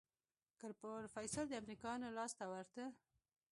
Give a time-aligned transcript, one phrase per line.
[0.59, 2.83] که پروفيسر د امريکايانو لاس ته ورته.